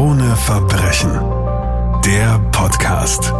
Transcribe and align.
Krone 0.00 0.34
Verbrechen. 0.34 1.10
Der 2.06 2.38
Podcast. 2.52 3.34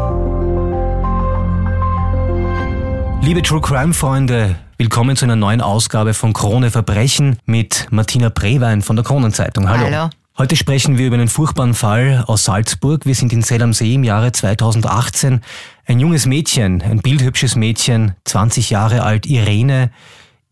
Liebe 3.22 3.40
True 3.40 3.62
Crime 3.62 3.94
Freunde, 3.94 4.56
willkommen 4.76 5.16
zu 5.16 5.24
einer 5.24 5.36
neuen 5.36 5.62
Ausgabe 5.62 6.12
von 6.12 6.34
Krone 6.34 6.70
Verbrechen 6.70 7.38
mit 7.46 7.86
Martina 7.90 8.28
Brewein 8.28 8.82
von 8.82 8.94
der 8.94 9.06
Kronenzeitung. 9.06 9.70
Hallo. 9.70 9.86
Hallo. 9.86 10.10
Heute 10.36 10.54
sprechen 10.54 10.98
wir 10.98 11.06
über 11.06 11.16
einen 11.16 11.28
furchtbaren 11.28 11.72
Fall 11.72 12.24
aus 12.26 12.44
Salzburg. 12.44 13.06
Wir 13.06 13.14
sind 13.14 13.32
in 13.32 13.42
Zell 13.42 13.62
am 13.62 13.72
See 13.72 13.94
im 13.94 14.04
Jahre 14.04 14.32
2018. 14.32 15.40
Ein 15.86 15.98
junges 15.98 16.26
Mädchen, 16.26 16.82
ein 16.82 16.98
bildhübsches 16.98 17.56
Mädchen, 17.56 18.16
20 18.26 18.68
Jahre 18.68 19.02
alt, 19.02 19.24
Irene, 19.24 19.90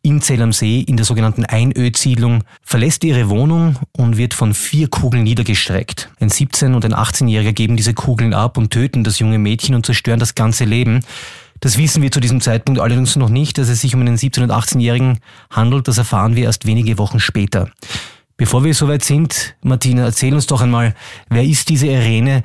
in 0.02 0.20
Zell 0.22 0.42
am 0.42 0.52
See 0.52 0.80
in 0.80 0.96
der 0.96 1.04
sogenannten 1.04 1.44
Einöd-Siedlung, 1.44 2.44
verlässt 2.62 3.04
ihre 3.04 3.28
Wohnung 3.28 3.78
und 3.92 4.16
wird 4.16 4.34
von 4.34 4.54
vier 4.54 4.88
Kugeln 4.88 5.24
niedergestreckt. 5.24 6.10
Ein 6.20 6.30
17- 6.30 6.74
und 6.74 6.84
ein 6.84 6.94
18-Jähriger 6.94 7.52
geben 7.52 7.76
diese 7.76 7.94
Kugeln 7.94 8.34
ab 8.34 8.56
und 8.56 8.70
töten 8.70 9.04
das 9.04 9.18
junge 9.18 9.38
Mädchen 9.38 9.74
und 9.74 9.84
zerstören 9.84 10.20
das 10.20 10.34
ganze 10.34 10.64
Leben. 10.64 11.00
Das 11.60 11.76
wissen 11.76 12.02
wir 12.02 12.12
zu 12.12 12.20
diesem 12.20 12.40
Zeitpunkt 12.40 12.80
allerdings 12.80 13.16
noch 13.16 13.28
nicht, 13.28 13.58
dass 13.58 13.68
es 13.68 13.80
sich 13.80 13.94
um 13.94 14.00
einen 14.00 14.16
17- 14.16 14.44
und 14.44 14.52
18-Jährigen 14.52 15.18
handelt. 15.50 15.88
Das 15.88 15.98
erfahren 15.98 16.36
wir 16.36 16.44
erst 16.44 16.66
wenige 16.66 16.98
Wochen 16.98 17.18
später. 17.18 17.70
Bevor 18.36 18.62
wir 18.62 18.74
soweit 18.74 19.04
sind, 19.04 19.56
Martina, 19.62 20.04
erzähl 20.04 20.32
uns 20.32 20.46
doch 20.46 20.60
einmal, 20.60 20.94
wer 21.28 21.42
ist 21.42 21.68
diese 21.68 21.88
Irene 21.88 22.44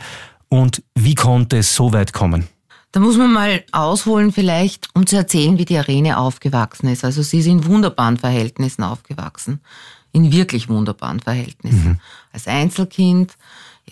und 0.49 0.81
wie 0.95 1.13
konnte 1.13 1.57
es 1.57 1.75
so 1.75 1.93
weit 1.93 2.13
kommen? 2.13 2.47
Da 2.93 2.99
muss 2.99 3.17
man 3.17 3.33
mal 3.33 3.63
ausholen 3.71 4.31
vielleicht, 4.31 4.87
um 4.93 5.07
zu 5.07 5.15
erzählen, 5.15 5.57
wie 5.57 5.65
die 5.65 5.73
Irene 5.73 6.19
aufgewachsen 6.19 6.87
ist. 6.87 7.03
Also 7.03 7.23
sie 7.23 7.39
ist 7.39 7.47
in 7.47 7.65
wunderbaren 7.65 8.17
Verhältnissen 8.17 8.83
aufgewachsen. 8.83 9.61
In 10.11 10.31
wirklich 10.31 10.69
wunderbaren 10.69 11.19
Verhältnissen. 11.19 11.83
Mhm. 11.83 11.99
Als 12.31 12.47
Einzelkind. 12.47 13.35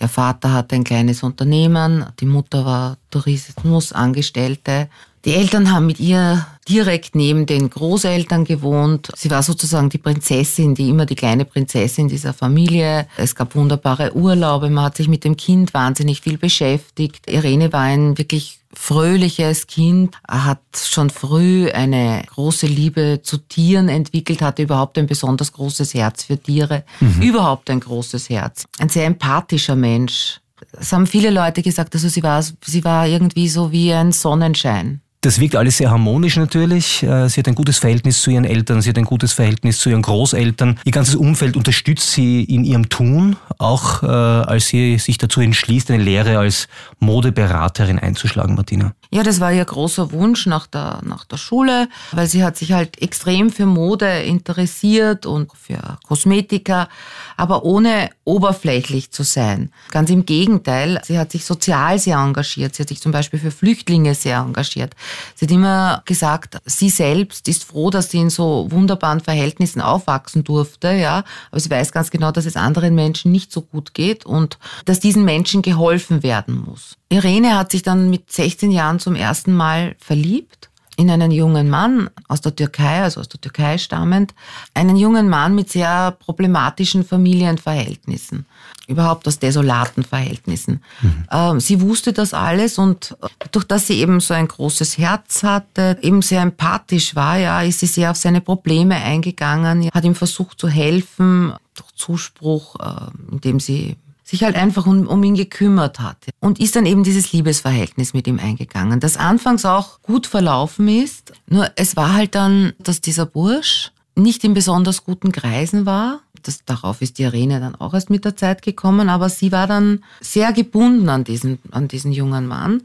Ihr 0.00 0.06
Vater 0.06 0.52
hatte 0.52 0.76
ein 0.76 0.84
kleines 0.84 1.24
Unternehmen. 1.24 2.06
Die 2.20 2.26
Mutter 2.26 2.64
war 2.64 2.96
Tourismusangestellte. 3.10 4.88
Die 5.24 5.34
Eltern 5.34 5.72
haben 5.72 5.86
mit 5.86 5.98
ihr 5.98 6.46
direkt 6.68 7.16
neben 7.16 7.46
den 7.46 7.70
Großeltern 7.70 8.44
gewohnt. 8.44 9.10
Sie 9.16 9.30
war 9.30 9.42
sozusagen 9.42 9.88
die 9.88 9.98
Prinzessin, 9.98 10.76
die 10.76 10.88
immer 10.88 11.06
die 11.06 11.16
kleine 11.16 11.44
Prinzessin 11.44 12.06
dieser 12.06 12.32
Familie. 12.32 13.08
Es 13.16 13.34
gab 13.34 13.56
wunderbare 13.56 14.14
Urlaube, 14.16 14.70
man 14.70 14.84
hat 14.84 14.96
sich 14.96 15.08
mit 15.08 15.24
dem 15.24 15.36
Kind 15.36 15.74
wahnsinnig 15.74 16.20
viel 16.20 16.38
beschäftigt. 16.38 17.28
Irene 17.30 17.72
war 17.72 17.82
ein 17.82 18.16
wirklich 18.16 18.61
fröhliches 18.74 19.66
Kind, 19.66 20.16
hat 20.26 20.60
schon 20.74 21.10
früh 21.10 21.70
eine 21.70 22.22
große 22.26 22.66
Liebe 22.66 23.20
zu 23.22 23.38
Tieren 23.38 23.88
entwickelt, 23.88 24.42
hatte 24.42 24.62
überhaupt 24.62 24.98
ein 24.98 25.06
besonders 25.06 25.52
großes 25.52 25.94
Herz 25.94 26.24
für 26.24 26.38
Tiere, 26.38 26.84
mhm. 27.00 27.22
überhaupt 27.22 27.70
ein 27.70 27.80
großes 27.80 28.28
Herz. 28.28 28.64
Ein 28.78 28.88
sehr 28.88 29.06
empathischer 29.06 29.76
Mensch. 29.76 30.40
Es 30.78 30.92
haben 30.92 31.06
viele 31.06 31.30
Leute 31.30 31.62
gesagt, 31.62 31.94
also 31.94 32.08
sie 32.08 32.22
war, 32.22 32.42
sie 32.42 32.84
war 32.84 33.06
irgendwie 33.06 33.48
so 33.48 33.72
wie 33.72 33.92
ein 33.92 34.12
Sonnenschein. 34.12 35.00
Das 35.24 35.38
wirkt 35.38 35.54
alles 35.54 35.76
sehr 35.76 35.88
harmonisch 35.88 36.36
natürlich. 36.36 37.04
Äh, 37.04 37.28
sie 37.28 37.38
hat 37.38 37.46
ein 37.46 37.54
gutes 37.54 37.78
Verhältnis 37.78 38.20
zu 38.20 38.32
ihren 38.32 38.44
Eltern, 38.44 38.82
sie 38.82 38.90
hat 38.90 38.98
ein 38.98 39.04
gutes 39.04 39.32
Verhältnis 39.32 39.78
zu 39.78 39.88
ihren 39.88 40.02
Großeltern. 40.02 40.80
Ihr 40.84 40.90
ganzes 40.90 41.14
Umfeld 41.14 41.56
unterstützt 41.56 42.10
sie 42.10 42.42
in 42.42 42.64
ihrem 42.64 42.88
Tun, 42.88 43.36
auch 43.58 44.02
äh, 44.02 44.06
als 44.06 44.66
sie 44.66 44.98
sich 44.98 45.18
dazu 45.18 45.40
entschließt, 45.40 45.92
eine 45.92 46.02
Lehre 46.02 46.38
als 46.38 46.66
Modeberaterin 46.98 48.00
einzuschlagen, 48.00 48.56
Martina. 48.56 48.94
Ja, 49.12 49.22
das 49.22 49.38
war 49.38 49.52
ihr 49.52 49.64
großer 49.64 50.10
Wunsch 50.10 50.46
nach 50.46 50.66
der, 50.66 50.98
nach 51.04 51.24
der 51.24 51.36
Schule, 51.36 51.88
weil 52.10 52.26
sie 52.26 52.42
hat 52.42 52.56
sich 52.56 52.72
halt 52.72 53.00
extrem 53.00 53.50
für 53.50 53.66
Mode 53.66 54.22
interessiert 54.22 55.24
und 55.24 55.52
für 55.56 55.98
Kosmetika, 56.04 56.88
aber 57.36 57.64
ohne 57.64 58.10
oberflächlich 58.24 59.12
zu 59.12 59.22
sein. 59.22 59.70
Ganz 59.90 60.10
im 60.10 60.26
Gegenteil, 60.26 61.00
sie 61.04 61.16
hat 61.16 61.30
sich 61.30 61.44
sozial 61.44 62.00
sehr 62.00 62.16
engagiert. 62.16 62.74
Sie 62.74 62.82
hat 62.82 62.88
sich 62.88 63.00
zum 63.00 63.12
Beispiel 63.12 63.38
für 63.38 63.52
Flüchtlinge 63.52 64.16
sehr 64.16 64.38
engagiert. 64.38 64.96
Sie 65.34 65.46
hat 65.46 65.52
immer 65.52 66.02
gesagt, 66.04 66.58
sie 66.64 66.90
selbst 66.90 67.48
ist 67.48 67.64
froh, 67.64 67.90
dass 67.90 68.10
sie 68.10 68.18
in 68.18 68.30
so 68.30 68.66
wunderbaren 68.70 69.20
Verhältnissen 69.20 69.80
aufwachsen 69.80 70.44
durfte, 70.44 70.92
ja. 70.92 71.24
Aber 71.50 71.60
sie 71.60 71.70
weiß 71.70 71.92
ganz 71.92 72.10
genau, 72.10 72.32
dass 72.32 72.46
es 72.46 72.56
anderen 72.56 72.94
Menschen 72.94 73.32
nicht 73.32 73.52
so 73.52 73.62
gut 73.62 73.94
geht 73.94 74.26
und 74.26 74.58
dass 74.84 75.00
diesen 75.00 75.24
Menschen 75.24 75.62
geholfen 75.62 76.22
werden 76.22 76.62
muss. 76.66 76.96
Irene 77.08 77.58
hat 77.58 77.72
sich 77.72 77.82
dann 77.82 78.10
mit 78.10 78.32
16 78.32 78.70
Jahren 78.70 78.98
zum 78.98 79.14
ersten 79.14 79.52
Mal 79.52 79.96
verliebt 79.98 80.70
in 80.96 81.10
einen 81.10 81.30
jungen 81.30 81.70
Mann 81.70 82.10
aus 82.28 82.40
der 82.40 82.54
Türkei, 82.54 83.02
also 83.02 83.20
aus 83.20 83.28
der 83.28 83.40
Türkei 83.40 83.78
stammend, 83.78 84.34
einen 84.74 84.96
jungen 84.96 85.28
Mann 85.28 85.54
mit 85.54 85.70
sehr 85.70 86.12
problematischen 86.12 87.04
Familienverhältnissen, 87.04 88.46
überhaupt 88.92 89.26
aus 89.26 89.38
desolaten 89.38 90.04
Verhältnissen. 90.04 90.82
Mhm. 91.00 91.24
Ähm, 91.30 91.60
sie 91.60 91.80
wusste 91.80 92.12
das 92.12 92.34
alles 92.34 92.78
und 92.78 93.16
durch 93.50 93.64
dass 93.64 93.86
sie 93.86 94.00
eben 94.00 94.20
so 94.20 94.34
ein 94.34 94.48
großes 94.48 94.98
Herz 94.98 95.42
hatte, 95.42 95.98
eben 96.02 96.22
sehr 96.22 96.42
empathisch 96.42 97.14
war, 97.16 97.38
ja, 97.38 97.62
ist 97.62 97.80
sie 97.80 97.86
sehr 97.86 98.10
auf 98.10 98.16
seine 98.16 98.40
Probleme 98.40 98.96
eingegangen, 98.96 99.90
hat 99.92 100.04
ihm 100.04 100.14
versucht 100.14 100.60
zu 100.60 100.68
helfen 100.68 101.52
durch 101.74 101.90
Zuspruch, 101.94 102.76
äh, 102.80 103.32
indem 103.32 103.60
sie 103.60 103.96
sich 104.32 104.44
halt 104.44 104.56
einfach 104.56 104.86
um, 104.86 105.06
um, 105.06 105.22
ihn 105.22 105.34
gekümmert 105.34 106.00
hat 106.00 106.16
und 106.40 106.58
ist 106.58 106.74
dann 106.74 106.86
eben 106.86 107.04
dieses 107.04 107.32
Liebesverhältnis 107.32 108.14
mit 108.14 108.26
ihm 108.26 108.38
eingegangen, 108.38 108.98
das 108.98 109.18
anfangs 109.18 109.66
auch 109.66 110.00
gut 110.00 110.26
verlaufen 110.26 110.88
ist. 110.88 111.32
Nur 111.46 111.70
es 111.76 111.96
war 111.96 112.14
halt 112.14 112.34
dann, 112.34 112.72
dass 112.78 113.02
dieser 113.02 113.26
Bursch 113.26 113.92
nicht 114.14 114.42
in 114.44 114.54
besonders 114.54 115.04
guten 115.04 115.32
Kreisen 115.32 115.84
war. 115.84 116.20
Das, 116.42 116.64
darauf 116.64 117.02
ist 117.02 117.18
die 117.18 117.22
Irene 117.22 117.60
dann 117.60 117.74
auch 117.74 117.94
erst 117.94 118.10
mit 118.10 118.24
der 118.24 118.36
Zeit 118.36 118.62
gekommen, 118.62 119.08
aber 119.08 119.28
sie 119.28 119.52
war 119.52 119.66
dann 119.66 120.02
sehr 120.20 120.52
gebunden 120.52 121.08
an 121.08 121.24
diesen, 121.24 121.58
an 121.70 121.88
diesen 121.88 122.12
jungen 122.12 122.46
Mann 122.46 122.82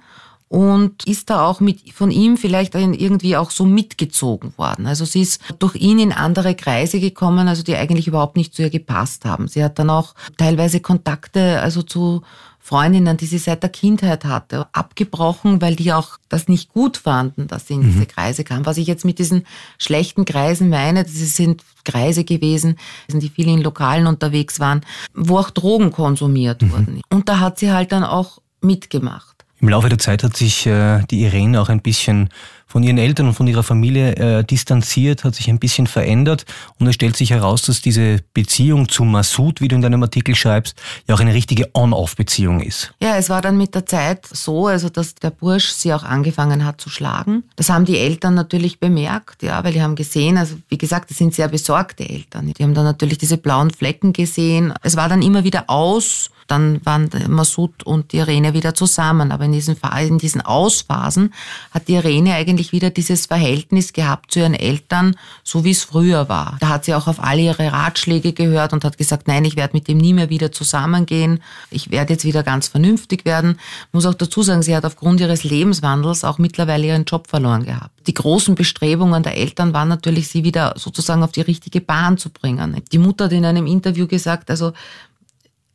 und 0.50 1.06
ist 1.06 1.30
da 1.30 1.46
auch 1.46 1.60
mit 1.60 1.94
von 1.94 2.10
ihm 2.10 2.38
vielleicht 2.38 2.74
irgendwie 2.76 3.36
auch 3.36 3.52
so 3.52 3.66
mitgezogen 3.66 4.54
worden. 4.58 4.88
Also 4.88 5.04
sie 5.04 5.22
ist 5.22 5.42
durch 5.60 5.76
ihn 5.76 6.00
in 6.00 6.14
andere 6.14 6.56
Kreise 6.56 7.00
gekommen, 7.00 7.48
also 7.48 7.64
die 7.64 7.76
eigentlich 7.76 8.08
überhaupt 8.08 8.38
nicht 8.38 8.56
zu 8.56 8.62
ihr 8.62 8.70
gepasst 8.70 9.26
haben. 9.26 9.48
Sie 9.48 9.64
hat 9.64 9.78
dann 9.78 9.90
auch 9.90 10.16
teilweise 10.38 10.80
Kontakte 10.80 11.60
also 11.62 11.82
zu 11.82 12.22
Freundinnen, 12.68 13.16
die 13.16 13.28
sie 13.28 13.38
seit 13.38 13.64
der 13.64 13.70
Kindheit 13.70 14.26
hatte, 14.26 14.68
abgebrochen, 14.74 15.62
weil 15.62 15.78
die 15.78 15.94
auch 15.94 16.18
das 16.28 16.50
nicht 16.50 16.74
gut 16.74 16.98
fanden, 16.98 17.48
dass 17.48 17.66
sie 17.68 17.76
in 17.76 17.84
diese 17.84 18.00
mhm. 18.00 18.08
Kreise 18.10 18.44
kam. 18.44 18.66
Was 18.66 18.76
ich 18.76 18.88
jetzt 18.88 19.06
mit 19.06 19.20
diesen 19.20 19.46
schlechten 19.78 20.26
Kreisen 20.26 20.68
meine, 20.68 21.06
das 21.06 21.14
sind 21.14 21.64
Kreise 21.86 22.26
gewesen, 22.26 22.76
die 23.08 23.30
viel 23.30 23.48
in 23.48 23.62
Lokalen 23.62 24.06
unterwegs 24.06 24.60
waren, 24.60 24.82
wo 25.14 25.38
auch 25.38 25.50
Drogen 25.50 25.94
konsumiert 25.94 26.62
mhm. 26.62 26.72
wurden. 26.74 27.02
Und 27.10 27.30
da 27.30 27.40
hat 27.40 27.58
sie 27.58 27.72
halt 27.72 27.94
dann 27.94 28.04
auch 28.04 28.40
mitgemacht. 28.60 29.46
Im 29.62 29.70
Laufe 29.70 29.88
der 29.88 29.98
Zeit 29.98 30.24
hat 30.24 30.36
sich 30.36 30.66
äh, 30.66 31.04
die 31.10 31.24
Irene 31.24 31.62
auch 31.62 31.70
ein 31.70 31.82
bisschen 31.82 32.28
von 32.68 32.84
ihren 32.84 32.98
Eltern 32.98 33.28
und 33.28 33.34
von 33.34 33.48
ihrer 33.48 33.64
Familie 33.64 34.16
äh, 34.16 34.44
distanziert, 34.44 35.24
hat 35.24 35.36
sich 35.36 35.50
ein 35.50 35.58
bisschen 35.58 35.88
verändert 35.88 36.46
und 36.80 36.88
es 36.88 36.96
stellt 36.96 37.16
sich 37.16 37.32
heraus, 37.32 37.64
dass 37.64 37.82
diese 37.82 38.20
Beziehung 38.34 38.90
zu 38.90 39.04
Massoud, 39.04 39.62
wie 39.62 39.70
du 39.70 39.76
in 39.76 39.82
deinem 39.82 40.04
Artikel 40.04 40.36
schreibst, 40.36 40.76
ja 41.08 41.16
auch 41.16 41.20
eine 41.20 41.34
richtige 41.34 41.70
On-Off-Beziehung 41.74 42.60
ist. 42.60 42.94
Ja, 43.02 43.16
es 43.16 43.30
war 43.30 43.42
dann 43.42 43.58
mit 43.58 43.74
der 43.74 43.86
Zeit 43.86 44.26
so, 44.26 44.68
also 44.68 44.90
dass 44.90 45.16
der 45.16 45.32
Bursch 45.32 45.70
sie 45.70 45.94
auch 45.94 46.04
angefangen 46.04 46.66
hat 46.66 46.82
zu 46.82 46.90
schlagen. 46.90 47.44
Das 47.56 47.70
haben 47.70 47.86
die 47.86 47.98
Eltern 47.98 48.36
natürlich 48.36 48.80
bemerkt, 48.80 49.44
ja, 49.44 49.64
weil 49.64 49.74
die 49.74 49.82
haben 49.82 49.96
gesehen, 49.96 50.38
also 50.38 50.56
wie 50.68 50.78
gesagt, 50.78 51.10
das 51.10 51.18
sind 51.18 51.34
sehr 51.34 51.48
besorgte 51.48 52.08
Eltern. 52.08 52.54
Die 52.54 52.64
haben 52.64 52.74
dann 52.74 52.86
natürlich 52.86 53.18
diese 53.18 53.38
blauen 53.38 53.72
Flecken 53.72 54.12
gesehen. 54.12 54.74
Es 54.84 54.98
war 54.98 55.08
dann 55.08 55.22
immer 55.22 55.44
wieder 55.44 55.66
aus 55.68 56.32
dann 56.48 56.84
waren 56.86 57.10
Massoud 57.28 57.84
und 57.84 58.14
die 58.14 58.18
Irene 58.18 58.54
wieder 58.54 58.74
zusammen. 58.74 59.32
Aber 59.32 59.46
in 59.46 59.52
diesen, 59.52 59.76
in 60.00 60.18
diesen 60.18 60.42
Ausphasen 60.42 61.34
hat 61.72 61.88
die 61.88 61.96
Irene 61.96 62.34
eigentlich 62.34 62.57
wieder 62.72 62.90
dieses 62.90 63.26
Verhältnis 63.26 63.94
gehabt 63.94 64.32
zu 64.32 64.40
ihren 64.40 64.54
Eltern, 64.54 65.16
so 65.44 65.64
wie 65.64 65.72
es 65.72 65.84
früher 65.84 66.30
war. 66.30 66.58
Da 66.60 66.70
hat 66.70 66.86
sie 66.86 66.94
auch 66.94 67.08
auf 67.08 67.24
alle 67.24 67.42
ihre 67.42 67.72
Ratschläge 67.72 68.34
gehört 68.34 68.74
und 68.74 68.84
hat 68.84 68.98
gesagt, 68.98 69.28
nein, 69.28 69.46
ich 69.46 69.56
werde 69.56 69.76
mit 69.76 69.88
dem 69.88 69.98
nie 69.98 70.14
mehr 70.14 70.30
wieder 70.30 70.52
zusammengehen. 70.52 71.42
Ich 71.70 71.92
werde 71.92 72.14
jetzt 72.14 72.26
wieder 72.26 72.44
ganz 72.44 72.68
vernünftig 72.68 73.26
werden. 73.26 73.60
Muss 73.92 74.06
auch 74.06 74.14
dazu 74.14 74.42
sagen, 74.44 74.62
sie 74.62 74.76
hat 74.76 74.86
aufgrund 74.86 75.20
ihres 75.20 75.44
Lebenswandels 75.44 76.24
auch 76.24 76.38
mittlerweile 76.38 76.88
ihren 76.88 77.06
Job 77.06 77.28
verloren 77.28 77.66
gehabt. 77.66 77.92
Die 78.08 78.14
großen 78.14 78.56
Bestrebungen 78.56 79.24
der 79.24 79.38
Eltern 79.38 79.74
waren 79.74 79.90
natürlich, 79.90 80.30
sie 80.30 80.44
wieder 80.44 80.74
sozusagen 80.78 81.24
auf 81.24 81.32
die 81.34 81.42
richtige 81.42 81.82
Bahn 81.82 82.18
zu 82.18 82.30
bringen. 82.30 82.82
Die 82.92 82.98
Mutter 82.98 83.26
hat 83.26 83.34
in 83.34 83.46
einem 83.46 83.68
Interview 83.68 84.08
gesagt, 84.08 84.50
also 84.50 84.72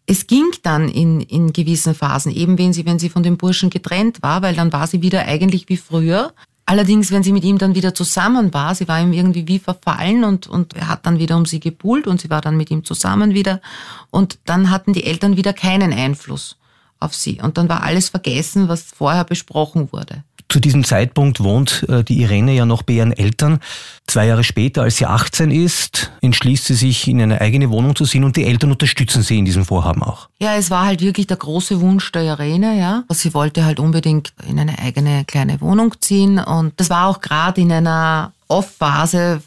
es 0.07 0.27
ging 0.27 0.51
dann 0.63 0.89
in, 0.89 1.21
in 1.21 1.53
gewissen 1.53 1.95
Phasen, 1.95 2.33
eben 2.33 2.59
wenn 2.59 2.73
sie, 2.73 2.85
wenn 2.87 2.99
sie 2.99 3.09
von 3.09 3.23
dem 3.23 3.37
Burschen 3.37 3.71
getrennt 3.71 4.23
war, 4.23 4.43
weil 4.43 4.55
dann 4.55 4.73
war 4.73 4.87
sie 4.87 5.03
wieder 5.03 5.23
eigentlich 5.27 5.69
wie 5.69 5.77
früher. 5.77 6.33
Allerdings, 6.73 7.13
wenn 7.13 7.23
sie 7.23 7.33
mit 7.33 7.45
ihm 7.45 7.59
dann 7.59 7.75
wieder 7.75 7.95
zusammen 7.95 8.55
war, 8.55 8.75
sie 8.75 8.89
war 8.89 8.99
ihm 8.99 9.13
irgendwie 9.13 9.47
wie 9.47 9.59
verfallen 9.59 10.25
und, 10.25 10.47
und 10.47 10.73
er 10.73 10.89
hat 10.89 11.05
dann 11.05 11.19
wieder 11.19 11.37
um 11.37 11.45
sie 11.45 11.61
gebuhlt 11.61 12.07
und 12.07 12.23
sie 12.23 12.31
war 12.31 12.41
dann 12.41 12.57
mit 12.57 12.71
ihm 12.71 12.83
zusammen 12.83 13.35
wieder. 13.35 13.61
Und 14.11 14.39
dann 14.47 14.71
hatten 14.71 14.95
die 14.95 15.05
Eltern 15.05 15.37
wieder 15.37 15.53
keinen 15.53 15.93
Einfluss 15.93 16.57
auf 16.99 17.15
sie. 17.15 17.43
Und 17.43 17.59
dann 17.59 17.69
war 17.69 17.83
alles 17.83 18.09
vergessen, 18.09 18.69
was 18.69 18.85
vorher 18.85 19.25
besprochen 19.25 19.93
wurde. 19.93 20.25
Zu 20.49 20.61
diesem 20.61 20.85
Zeitpunkt 20.85 21.41
wohnt 21.41 21.87
äh, 21.89 22.05
die 22.05 22.23
Irene 22.23 22.53
ja 22.53 22.67
noch 22.67 22.83
bei 22.83 22.95
ihren 22.95 23.13
Eltern. 23.13 23.61
Zwei 24.07 24.27
Jahre 24.27 24.45
später, 24.45 24.83
als 24.83 24.97
sie 24.97 25.07
18 25.07 25.51
ist, 25.51 26.13
entschließt 26.21 26.67
sie 26.67 26.75
sich, 26.75 27.09
in 27.09 27.21
eine 27.21 27.41
eigene 27.41 27.71
Wohnung 27.71 27.97
zu 27.97 28.05
ziehen 28.05 28.25
und 28.25 28.37
die 28.37 28.45
Eltern 28.45 28.73
unterstützen 28.73 29.23
sie 29.23 29.39
in 29.39 29.45
diesem 29.45 29.65
Vorhaben 29.65 30.03
auch. 30.03 30.29
Ja, 30.41 30.57
es 30.57 30.71
war 30.71 30.87
halt 30.87 31.01
wirklich 31.01 31.27
der 31.27 31.37
große 31.37 31.81
Wunsch 31.81 32.11
der 32.13 32.23
Irene, 32.23 32.79
ja. 32.79 33.05
Sie 33.11 33.35
wollte 33.35 33.65
halt 33.65 33.81
unbedingt 33.81 34.33
in 34.49 34.59
eine 34.59 34.79
eigene 34.79 35.25
kleine 35.25 35.61
Wohnung 35.61 35.95
ziehen 36.01 36.39
und 36.39 36.79
das 36.79 36.91
war 36.91 37.09
auch 37.09 37.21
gerade 37.21 37.61
in 37.61 37.73
einer 37.73 38.33
Off-Phase 38.49 39.41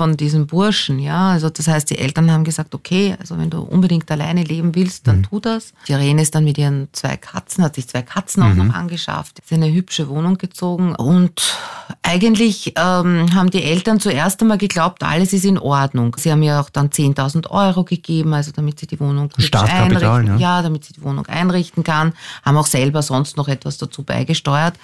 von 0.00 0.16
diesem 0.16 0.46
Burschen, 0.46 0.98
ja. 0.98 1.32
Also 1.32 1.50
das 1.50 1.68
heißt, 1.68 1.90
die 1.90 1.98
Eltern 1.98 2.30
haben 2.30 2.42
gesagt, 2.42 2.74
okay, 2.74 3.18
also 3.20 3.36
wenn 3.36 3.50
du 3.50 3.60
unbedingt 3.60 4.10
alleine 4.10 4.42
leben 4.42 4.74
willst, 4.74 5.06
dann 5.06 5.18
mhm. 5.18 5.22
tu 5.24 5.40
das. 5.40 5.74
Die 5.86 5.92
Irene 5.92 6.22
ist 6.22 6.34
dann 6.34 6.44
mit 6.44 6.56
ihren 6.56 6.88
zwei 6.92 7.18
Katzen, 7.18 7.62
hat 7.62 7.74
sich 7.74 7.86
zwei 7.86 8.00
Katzen 8.00 8.42
auch 8.42 8.54
mhm. 8.54 8.68
noch 8.68 8.74
angeschafft, 8.74 9.40
ist 9.40 9.52
in 9.52 9.62
eine 9.62 9.70
hübsche 9.70 10.08
Wohnung 10.08 10.38
gezogen 10.38 10.94
und 10.94 11.54
eigentlich 12.00 12.72
ähm, 12.78 13.34
haben 13.34 13.50
die 13.50 13.62
Eltern 13.62 14.00
zuerst 14.00 14.40
einmal 14.40 14.56
geglaubt, 14.56 15.02
alles 15.02 15.34
ist 15.34 15.44
in 15.44 15.58
Ordnung. 15.58 16.16
Sie 16.18 16.32
haben 16.32 16.42
ja 16.42 16.62
auch 16.62 16.70
dann 16.70 16.88
10.000 16.88 17.50
Euro 17.50 17.84
gegeben, 17.84 18.32
also 18.32 18.52
damit 18.52 18.80
sie 18.80 18.86
die 18.86 18.98
Wohnung 19.00 19.30
einrichten, 19.52 20.26
ja. 20.26 20.36
ja, 20.38 20.62
damit 20.62 20.86
sie 20.86 20.94
die 20.94 21.02
Wohnung 21.02 21.26
einrichten 21.26 21.84
kann, 21.84 22.14
haben 22.42 22.56
auch 22.56 22.66
selber 22.66 23.02
sonst 23.02 23.36
noch 23.36 23.48
etwas 23.48 23.76
dazu 23.76 24.02
beigesteuert. 24.02 24.76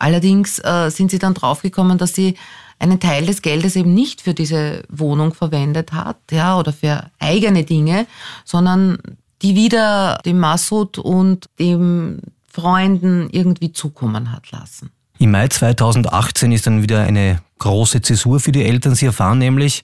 Allerdings 0.00 0.58
äh, 0.58 0.90
sind 0.90 1.12
sie 1.12 1.20
dann 1.20 1.34
draufgekommen, 1.34 1.98
dass 1.98 2.14
sie 2.14 2.34
einen 2.78 3.00
Teil 3.00 3.26
des 3.26 3.42
Geldes 3.42 3.76
eben 3.76 3.94
nicht 3.94 4.20
für 4.20 4.34
diese 4.34 4.82
Wohnung 4.88 5.34
verwendet 5.34 5.92
hat, 5.92 6.18
ja, 6.30 6.58
oder 6.58 6.72
für 6.72 7.10
eigene 7.18 7.64
Dinge, 7.64 8.06
sondern 8.44 8.98
die 9.42 9.54
wieder 9.54 10.18
dem 10.24 10.38
Massoud 10.38 10.98
und 10.98 11.48
dem 11.58 12.20
Freunden 12.48 13.28
irgendwie 13.30 13.72
zukommen 13.72 14.32
hat 14.32 14.50
lassen. 14.50 14.90
Im 15.18 15.30
Mai 15.30 15.48
2018 15.48 16.52
ist 16.52 16.66
dann 16.66 16.82
wieder 16.82 17.02
eine 17.02 17.40
große 17.58 18.02
Zäsur 18.02 18.40
für 18.40 18.52
die 18.52 18.64
Eltern. 18.64 18.94
Sie 18.94 19.06
erfahren 19.06 19.38
nämlich, 19.38 19.82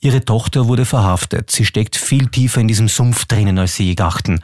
ihre 0.00 0.24
Tochter 0.24 0.66
wurde 0.66 0.84
verhaftet. 0.84 1.50
Sie 1.50 1.64
steckt 1.64 1.96
viel 1.96 2.26
tiefer 2.28 2.60
in 2.60 2.68
diesem 2.68 2.88
Sumpf 2.88 3.26
drinnen, 3.26 3.58
als 3.58 3.76
sie 3.76 3.84
je 3.84 3.94
dachten. 3.94 4.40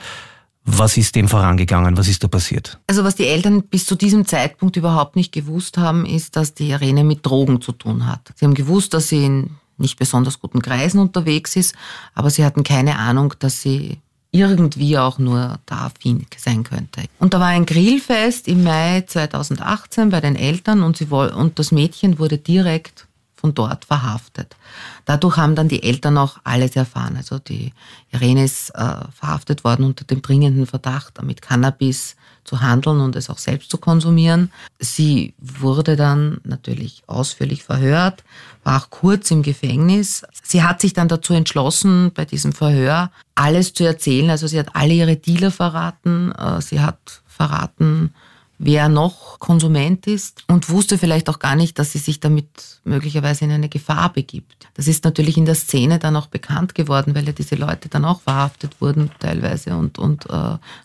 Was 0.70 0.99
ist 0.99 1.15
dem 1.17 1.29
vorangegangen? 1.29 1.97
Was 1.97 2.09
ist 2.09 2.23
da 2.23 2.29
passiert? 2.29 2.79
Also 2.87 3.03
was 3.03 3.15
die 3.15 3.26
Eltern 3.26 3.62
bis 3.62 3.87
zu 3.87 3.94
diesem 3.94 4.26
Zeitpunkt 4.26 4.76
überhaupt 4.76 5.17
nicht 5.17 5.32
gewusst 5.32 5.79
haben, 5.79 6.05
ist, 6.05 6.37
dass 6.37 6.53
die 6.53 6.69
Irene 6.69 7.05
mit 7.05 7.25
Drogen 7.25 7.62
zu 7.62 7.73
tun 7.73 8.06
hat. 8.06 8.32
Sie 8.37 8.44
haben 8.44 8.53
gewusst, 8.55 8.93
dass 8.93 9.09
sie 9.09 9.25
in 9.25 9.50
nicht 9.79 9.99
besonders 9.99 10.41
guten 10.41 10.61
Kreisen 10.61 10.99
unterwegs 10.99 11.56
ist, 11.56 11.75
aber 12.15 12.29
sie 12.31 12.44
hatten 12.44 12.65
keine 12.65 12.99
Ahnung, 12.99 13.35
dass 13.38 13.62
sie 13.62 13.99
irgendwie 14.31 14.99
auch 14.99 15.19
nur 15.19 15.59
da 15.65 15.87
affin 15.87 16.26
sein 16.37 16.65
könnte. 16.65 17.05
Und 17.19 17.32
da 17.32 17.41
war 17.41 17.47
ein 17.47 17.64
Grillfest 17.64 18.47
im 18.47 18.62
Mai 18.62 19.05
2018 19.06 20.11
bei 20.11 20.21
den 20.21 20.37
Eltern 20.37 20.82
und, 20.82 20.99
sie, 20.99 21.06
und 21.06 21.59
das 21.59 21.73
Mädchen 21.73 22.19
wurde 22.19 22.37
direkt 22.37 23.08
von 23.38 23.55
dort 23.55 23.85
verhaftet. 23.85 24.56
Dadurch 25.05 25.37
haben 25.37 25.55
dann 25.55 25.69
die 25.69 25.82
Eltern 25.82 26.19
auch 26.19 26.38
alles 26.43 26.75
erfahren. 26.75 27.17
Also 27.17 27.38
die 27.38 27.73
Irene 28.11 28.44
ist 28.44 28.70
äh, 28.70 28.96
verhaftet 29.14 29.62
worden 29.64 29.85
unter 29.85 30.05
dem 30.05 30.23
dringenden 30.23 30.67
Verdacht, 30.67 31.23
mit 31.23 31.40
Cannabis 31.40 32.17
zu 32.43 32.61
handeln 32.61 33.00
und 33.00 33.14
es 33.14 33.31
auch 33.31 33.38
selbst 33.38 33.70
zu 33.70 33.79
konsumieren. 33.79 34.50
Sie 34.79 35.35
wurde 35.38 35.96
dann 35.96 36.40
natürlich 36.44 37.02
ausführlich 37.06 37.62
verhört, 37.62 38.25
war 38.64 38.82
auch 38.82 38.90
kurz 38.90 39.31
im 39.31 39.43
Gefängnis. 39.43 40.23
Sie 40.43 40.62
hat 40.62 40.81
sich 40.81 40.94
dann 40.94 41.08
dazu 41.08 41.35
entschlossen, 41.35 42.11
bei 42.14 42.25
diesem 42.25 42.52
Verhör 42.52 43.11
alles 43.35 43.75
zu 43.75 43.85
erzählen. 43.85 44.31
Also 44.31 44.46
sie 44.46 44.58
hat 44.58 44.75
alle 44.75 44.94
ihre 44.94 45.17
Dealer 45.17 45.50
verraten, 45.50 46.32
äh, 46.32 46.61
sie 46.61 46.81
hat 46.81 47.23
verraten, 47.26 48.14
wer 48.59 48.89
noch 48.89 49.39
Konsument 49.39 50.07
ist 50.07 50.45
und 50.49 50.69
wusste 50.69 50.99
vielleicht 50.99 51.29
auch 51.29 51.39
gar 51.39 51.55
nicht, 51.55 51.79
dass 51.79 51.93
sie 51.93 51.99
sich 51.99 52.21
damit 52.21 52.81
möglicherweise 52.85 53.45
in 53.45 53.53
eine 53.53 53.69
Gefahr 53.69 54.13
begibt. 54.13 54.69
Das 54.75 54.89
ist 54.89 55.05
natürlich 55.05 55.37
in 55.37 55.45
der 55.45 55.55
Szene 55.55 55.99
dann 55.99 56.17
auch 56.17 56.27
bekannt 56.27 56.75
geworden, 56.75 57.15
weil 57.15 57.27
ja 57.27 57.33
diese 57.33 57.55
Leute 57.55 57.89
dann 57.89 58.05
auch 58.05 58.21
verhaftet 58.21 58.81
wurden 58.81 59.11
teilweise 59.21 59.77
und, 59.77 59.99
und 59.99 60.27
äh, 60.27 60.33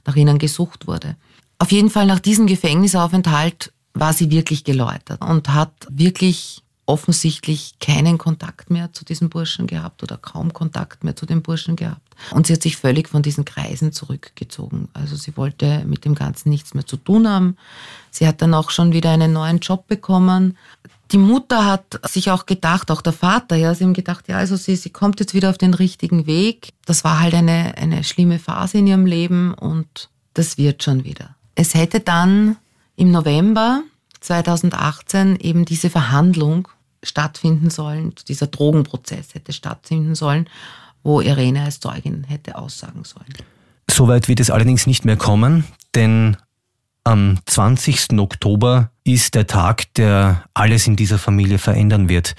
nach 0.05 0.15
ihnen 0.15 0.37
gesucht 0.37 0.87
wurde. 0.87 1.15
Auf 1.57 1.71
jeden 1.71 1.89
Fall 1.89 2.05
nach 2.05 2.19
diesem 2.19 2.45
Gefängnisaufenthalt 2.45 3.73
war 3.93 4.13
sie 4.13 4.31
wirklich 4.31 4.63
geläutert 4.63 5.21
und 5.21 5.49
hat 5.49 5.71
wirklich 5.89 6.63
offensichtlich 6.85 7.75
keinen 7.79 8.17
Kontakt 8.17 8.69
mehr 8.69 8.91
zu 8.91 9.05
diesem 9.05 9.29
Burschen 9.29 9.67
gehabt 9.67 10.03
oder 10.03 10.17
kaum 10.17 10.51
Kontakt 10.51 11.03
mehr 11.03 11.15
zu 11.15 11.25
dem 11.25 11.41
Burschen 11.41 11.75
gehabt. 11.75 12.01
Und 12.31 12.47
sie 12.47 12.53
hat 12.53 12.61
sich 12.61 12.75
völlig 12.75 13.07
von 13.07 13.21
diesen 13.21 13.45
Kreisen 13.45 13.93
zurückgezogen. 13.93 14.89
Also 14.93 15.15
sie 15.15 15.37
wollte 15.37 15.83
mit 15.85 16.03
dem 16.03 16.13
Ganzen 16.13 16.49
nichts 16.49 16.73
mehr 16.73 16.85
zu 16.85 16.97
tun 16.97 17.27
haben. 17.27 17.57
Sie 18.11 18.27
hat 18.27 18.41
dann 18.41 18.53
auch 18.53 18.69
schon 18.69 18.91
wieder 18.91 19.11
einen 19.11 19.31
neuen 19.31 19.59
Job 19.59 19.87
bekommen. 19.87 20.57
Die 21.11 21.17
Mutter 21.17 21.65
hat 21.65 21.99
sich 22.09 22.31
auch 22.31 22.45
gedacht, 22.45 22.91
auch 22.91 23.01
der 23.01 23.13
Vater, 23.13 23.55
ja, 23.55 23.73
sie 23.75 23.83
haben 23.85 23.93
gedacht, 23.93 24.27
ja, 24.27 24.37
also 24.37 24.55
sie, 24.55 24.75
sie 24.75 24.89
kommt 24.89 25.19
jetzt 25.19 25.33
wieder 25.33 25.49
auf 25.49 25.57
den 25.57 25.73
richtigen 25.73 26.25
Weg. 26.25 26.69
Das 26.85 27.03
war 27.03 27.19
halt 27.19 27.33
eine, 27.33 27.77
eine 27.77 28.03
schlimme 28.03 28.39
Phase 28.39 28.79
in 28.79 28.87
ihrem 28.87 29.05
Leben 29.05 29.53
und 29.53 30.09
das 30.33 30.57
wird 30.57 30.83
schon 30.83 31.03
wieder. 31.03 31.35
Es 31.55 31.75
hätte 31.75 31.99
dann 31.99 32.57
im 32.95 33.11
November 33.11 33.83
2018 34.23 35.35
eben 35.37 35.65
diese 35.65 35.89
Verhandlung 35.89 36.67
stattfinden 37.03 37.69
sollen, 37.69 38.13
dieser 38.27 38.47
Drogenprozess 38.47 39.33
hätte 39.33 39.53
stattfinden 39.53 40.15
sollen, 40.15 40.49
wo 41.03 41.19
Irene 41.19 41.63
als 41.63 41.79
Zeugin 41.79 42.23
hätte 42.23 42.57
aussagen 42.57 43.03
sollen. 43.03 43.33
Soweit 43.91 44.27
wird 44.29 44.39
es 44.39 44.49
allerdings 44.49 44.87
nicht 44.87 45.03
mehr 45.03 45.17
kommen, 45.17 45.65
denn 45.93 46.37
am 47.03 47.39
20. 47.45 48.17
Oktober 48.17 48.91
ist 49.03 49.35
der 49.35 49.45
Tag, 49.45 49.93
der 49.95 50.45
alles 50.53 50.87
in 50.87 50.95
dieser 50.95 51.17
Familie 51.17 51.57
verändern 51.57 52.07
wird. 52.07 52.35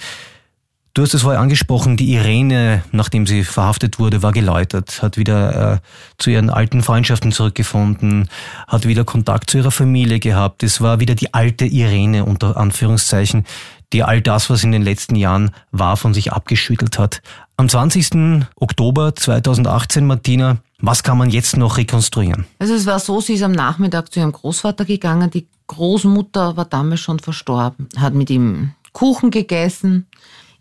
Du 0.94 1.02
hast 1.02 1.12
es 1.12 1.22
vorher 1.22 1.40
angesprochen, 1.40 1.96
die 1.96 2.14
Irene, 2.14 2.84
nachdem 2.92 3.26
sie 3.26 3.42
verhaftet 3.42 3.98
wurde, 3.98 4.22
war 4.22 4.30
geläutert, 4.30 5.02
hat 5.02 5.16
wieder 5.16 5.72
äh, 5.72 5.78
zu 6.18 6.30
ihren 6.30 6.50
alten 6.50 6.84
Freundschaften 6.84 7.32
zurückgefunden, 7.32 8.28
hat 8.68 8.86
wieder 8.86 9.02
Kontakt 9.02 9.50
zu 9.50 9.58
ihrer 9.58 9.72
Familie 9.72 10.20
gehabt. 10.20 10.62
Es 10.62 10.80
war 10.80 11.00
wieder 11.00 11.16
die 11.16 11.34
alte 11.34 11.64
Irene 11.64 12.24
unter 12.24 12.56
Anführungszeichen, 12.56 13.44
die 13.92 14.04
all 14.04 14.20
das, 14.20 14.50
was 14.50 14.62
in 14.62 14.70
den 14.70 14.82
letzten 14.82 15.16
Jahren 15.16 15.50
war, 15.72 15.96
von 15.96 16.14
sich 16.14 16.32
abgeschüttelt 16.32 16.96
hat. 16.96 17.22
Am 17.56 17.68
20. 17.68 18.44
Oktober 18.54 19.16
2018, 19.16 20.06
Martina, 20.06 20.58
was 20.78 21.02
kann 21.02 21.18
man 21.18 21.30
jetzt 21.30 21.56
noch 21.56 21.76
rekonstruieren? 21.76 22.46
Also 22.60 22.74
es 22.74 22.86
war 22.86 23.00
so, 23.00 23.20
sie 23.20 23.34
ist 23.34 23.42
am 23.42 23.50
Nachmittag 23.50 24.12
zu 24.12 24.20
ihrem 24.20 24.30
Großvater 24.30 24.84
gegangen. 24.84 25.28
Die 25.28 25.48
Großmutter 25.66 26.56
war 26.56 26.66
damals 26.66 27.00
schon 27.00 27.18
verstorben, 27.18 27.88
hat 27.96 28.14
mit 28.14 28.30
ihm 28.30 28.74
Kuchen 28.92 29.32
gegessen 29.32 30.06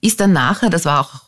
ist 0.03 0.19
dann 0.19 0.33
nachher, 0.33 0.69
das 0.69 0.85
war 0.85 0.99
auch 0.99 1.21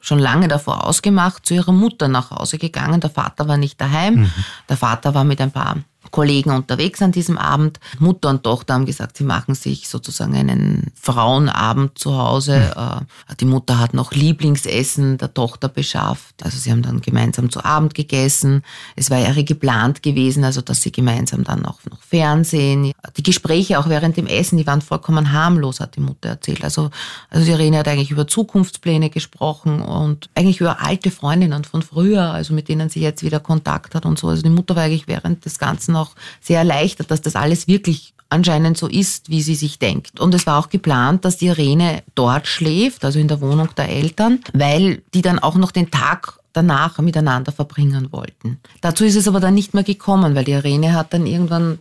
schon 0.00 0.18
lange 0.18 0.48
davor 0.48 0.86
ausgemacht, 0.86 1.46
zu 1.46 1.54
ihrer 1.54 1.72
Mutter 1.72 2.08
nach 2.08 2.30
Hause 2.30 2.58
gegangen. 2.58 3.00
Der 3.00 3.10
Vater 3.10 3.48
war 3.48 3.56
nicht 3.56 3.80
daheim. 3.80 4.14
Mhm. 4.14 4.32
Der 4.68 4.76
Vater 4.76 5.14
war 5.14 5.24
mit 5.24 5.40
ein 5.40 5.50
paar 5.50 5.76
Kollegen 6.10 6.50
unterwegs 6.50 7.02
an 7.02 7.12
diesem 7.12 7.38
Abend. 7.38 7.78
Mutter 7.98 8.30
und 8.30 8.42
Tochter 8.42 8.74
haben 8.74 8.86
gesagt, 8.86 9.16
sie 9.16 9.24
machen 9.24 9.54
sich 9.54 9.88
sozusagen 9.88 10.34
einen 10.34 10.92
Frauenabend 11.00 11.98
zu 11.98 12.16
Hause. 12.16 12.72
Mhm. 12.76 13.36
Die 13.36 13.44
Mutter 13.44 13.78
hat 13.78 13.94
noch 13.94 14.12
Lieblingsessen 14.12 15.18
der 15.18 15.34
Tochter 15.34 15.68
beschafft. 15.68 16.34
Also 16.42 16.58
sie 16.58 16.70
haben 16.70 16.82
dann 16.82 17.00
gemeinsam 17.00 17.50
zu 17.50 17.64
Abend 17.64 17.94
gegessen. 17.94 18.62
Es 18.96 19.10
war 19.10 19.18
ja 19.18 19.30
geplant 19.42 20.02
gewesen, 20.02 20.44
also 20.44 20.60
dass 20.60 20.82
sie 20.82 20.92
gemeinsam 20.92 21.44
dann 21.44 21.64
auch 21.64 21.80
noch 21.88 22.00
Fernsehen. 22.02 22.92
Die 23.16 23.22
Gespräche 23.22 23.78
auch 23.78 23.88
während 23.88 24.16
dem 24.16 24.26
Essen, 24.26 24.58
die 24.58 24.66
waren 24.66 24.82
vollkommen 24.82 25.32
harmlos, 25.32 25.80
hat 25.80 25.96
die 25.96 26.00
Mutter 26.00 26.30
erzählt. 26.30 26.64
Also, 26.64 26.90
also 27.28 27.50
Irene 27.50 27.78
hat 27.78 27.88
eigentlich 27.88 28.10
über 28.10 28.26
Zukunftspläne 28.26 29.10
gesprochen 29.10 29.80
und 29.80 30.28
eigentlich 30.34 30.60
über 30.60 30.82
alte 30.82 31.10
Freundinnen 31.10 31.64
von 31.64 31.82
früher, 31.82 32.32
also 32.32 32.54
mit 32.54 32.68
denen 32.68 32.88
sie 32.88 33.00
jetzt 33.00 33.22
wieder 33.22 33.40
Kontakt 33.40 33.94
hat 33.94 34.06
und 34.06 34.18
so. 34.18 34.28
Also 34.28 34.42
die 34.42 34.50
Mutter 34.50 34.76
war 34.76 34.84
eigentlich 34.84 35.08
während 35.08 35.44
des 35.44 35.58
Ganzen 35.58 35.89
auch 35.96 36.12
sehr 36.40 36.58
erleichtert, 36.58 37.10
dass 37.10 37.20
das 37.20 37.36
alles 37.36 37.68
wirklich 37.68 38.14
anscheinend 38.30 38.78
so 38.78 38.86
ist, 38.86 39.28
wie 39.28 39.42
sie 39.42 39.56
sich 39.56 39.78
denkt. 39.78 40.20
Und 40.20 40.34
es 40.34 40.46
war 40.46 40.58
auch 40.58 40.68
geplant, 40.68 41.24
dass 41.24 41.36
die 41.36 41.46
Irene 41.46 42.02
dort 42.14 42.46
schläft, 42.46 43.04
also 43.04 43.18
in 43.18 43.28
der 43.28 43.40
Wohnung 43.40 43.68
der 43.76 43.88
Eltern, 43.88 44.40
weil 44.52 45.02
die 45.14 45.22
dann 45.22 45.40
auch 45.40 45.56
noch 45.56 45.72
den 45.72 45.90
Tag 45.90 46.38
danach 46.52 46.98
miteinander 46.98 47.52
verbringen 47.52 48.12
wollten. 48.12 48.60
Dazu 48.80 49.04
ist 49.04 49.16
es 49.16 49.28
aber 49.28 49.40
dann 49.40 49.54
nicht 49.54 49.74
mehr 49.74 49.84
gekommen, 49.84 50.34
weil 50.34 50.44
die 50.44 50.52
Irene 50.52 50.94
hat 50.94 51.12
dann 51.12 51.26
irgendwann 51.26 51.78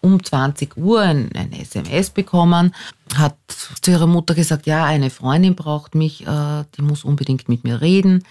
um 0.00 0.22
20 0.22 0.76
Uhr 0.76 1.00
ein, 1.00 1.30
ein, 1.34 1.52
SMS 1.52 2.10
bekommen, 2.10 2.74
hat 3.14 3.36
zu 3.80 3.92
ihrer 3.92 4.06
Mutter 4.06 4.34
gesagt, 4.34 4.66
ja, 4.66 4.84
eine 4.84 5.10
Freundin 5.10 5.54
braucht 5.54 5.94
mich, 5.94 6.26
äh, 6.26 6.64
die 6.76 6.82
muss 6.82 7.04
unbedingt 7.04 7.48
mit 7.48 7.64
mir 7.64 7.80
reden. 7.80 8.24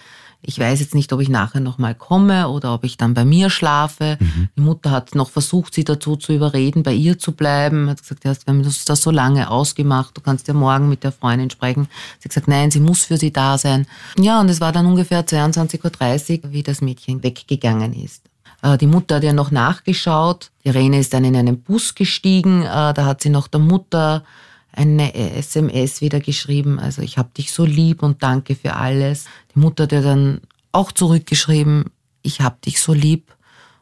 Ich 0.44 0.58
weiß 0.58 0.80
jetzt 0.80 0.94
nicht, 0.94 1.12
ob 1.12 1.20
ich 1.20 1.28
nachher 1.28 1.60
nochmal 1.60 1.94
komme 1.94 2.48
oder 2.48 2.74
ob 2.74 2.82
ich 2.82 2.96
dann 2.96 3.14
bei 3.14 3.24
mir 3.24 3.48
schlafe. 3.48 4.18
Mhm. 4.18 4.48
Die 4.56 4.60
Mutter 4.60 4.90
hat 4.90 5.14
noch 5.14 5.30
versucht, 5.30 5.72
sie 5.72 5.84
dazu 5.84 6.16
zu 6.16 6.32
überreden, 6.32 6.82
bei 6.82 6.92
ihr 6.92 7.18
zu 7.18 7.32
bleiben. 7.32 7.88
Hat 7.88 8.02
gesagt, 8.02 8.24
ja, 8.24 8.32
wir 8.32 8.54
haben 8.54 8.62
das 8.62 8.84
so 8.84 9.10
lange 9.10 9.50
ausgemacht, 9.50 10.16
du 10.16 10.20
kannst 10.20 10.48
ja 10.48 10.54
morgen 10.54 10.88
mit 10.88 11.04
der 11.04 11.12
Freundin 11.12 11.50
sprechen. 11.50 11.86
Sie 12.18 12.24
hat 12.24 12.30
gesagt, 12.30 12.48
nein, 12.48 12.72
sie 12.72 12.80
muss 12.80 13.04
für 13.04 13.16
sie 13.16 13.32
da 13.32 13.56
sein. 13.56 13.86
Ja, 14.18 14.40
und 14.40 14.48
es 14.48 14.60
war 14.60 14.72
dann 14.72 14.86
ungefähr 14.86 15.24
22.30 15.24 16.44
Uhr, 16.44 16.52
wie 16.52 16.62
das 16.64 16.80
Mädchen 16.80 17.22
weggegangen 17.22 17.92
ist. 17.92 18.24
Äh, 18.62 18.78
die 18.78 18.86
Mutter 18.86 19.16
hat 19.16 19.24
ja 19.24 19.32
noch 19.32 19.50
nachgeschaut. 19.50 20.50
Irene 20.62 20.98
ist 20.98 21.12
dann 21.14 21.24
in 21.24 21.36
einen 21.36 21.60
Bus 21.60 21.94
gestiegen. 21.94 22.62
Äh, 22.62 22.94
da 22.94 23.04
hat 23.04 23.22
sie 23.22 23.30
noch 23.30 23.48
der 23.48 23.60
Mutter 23.60 24.24
eine 24.72 25.14
SMS 25.14 26.00
wieder 26.00 26.20
geschrieben. 26.20 26.78
Also 26.78 27.02
ich 27.02 27.18
habe 27.18 27.30
dich 27.36 27.52
so 27.52 27.64
lieb 27.64 28.02
und 28.02 28.22
danke 28.22 28.54
für 28.54 28.74
alles. 28.74 29.26
Die 29.54 29.58
Mutter 29.58 29.84
hat 29.84 29.92
ja 29.92 30.00
dann 30.00 30.40
auch 30.72 30.92
zurückgeschrieben, 30.92 31.84
ich 32.22 32.40
habe 32.40 32.56
dich 32.64 32.80
so 32.80 32.92
lieb. 32.92 33.34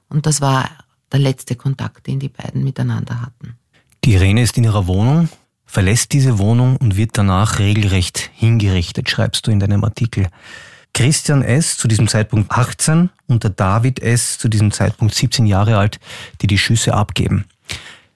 Und 0.08 0.26
das 0.26 0.40
war 0.40 0.68
der 1.12 1.20
letzte 1.20 1.54
Kontakt, 1.54 2.06
den 2.06 2.18
die 2.18 2.28
beiden 2.28 2.64
miteinander 2.64 3.20
hatten. 3.20 3.56
Die 4.04 4.14
Irene 4.14 4.42
ist 4.42 4.56
in 4.56 4.64
ihrer 4.64 4.86
Wohnung, 4.86 5.28
verlässt 5.66 6.12
diese 6.12 6.38
Wohnung 6.38 6.76
und 6.76 6.96
wird 6.96 7.16
danach 7.16 7.58
regelrecht 7.58 8.30
hingerichtet, 8.34 9.08
schreibst 9.08 9.46
du 9.46 9.50
in 9.50 9.60
deinem 9.60 9.84
Artikel. 9.84 10.28
Christian 10.92 11.42
S. 11.42 11.76
zu 11.76 11.86
diesem 11.86 12.08
Zeitpunkt 12.08 12.50
18 12.50 13.10
und 13.28 13.44
der 13.44 13.50
David 13.50 14.00
S. 14.00 14.38
zu 14.38 14.48
diesem 14.48 14.72
Zeitpunkt 14.72 15.14
17 15.14 15.46
Jahre 15.46 15.78
alt, 15.78 16.00
die 16.40 16.48
die 16.48 16.58
Schüsse 16.58 16.94
abgeben. 16.94 17.44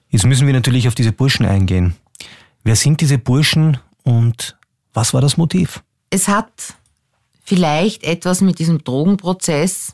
Jetzt 0.09 0.25
müssen 0.25 0.47
wir 0.47 0.53
natürlich 0.53 0.87
auf 0.87 0.95
diese 0.95 1.11
Burschen 1.11 1.45
eingehen. 1.45 1.95
Wer 2.65 2.75
sind 2.75 2.99
diese 2.99 3.19
Burschen 3.19 3.77
und 4.01 4.57
was 4.91 5.13
war 5.13 5.21
das 5.21 5.37
Motiv? 5.37 5.83
Es 6.09 6.27
hat 6.27 6.49
vielleicht 7.43 8.03
etwas 8.03 8.41
mit 8.41 8.57
diesem 8.57 8.83
Drogenprozess 8.83 9.93